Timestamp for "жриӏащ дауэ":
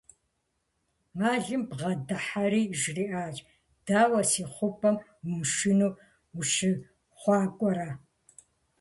2.79-4.21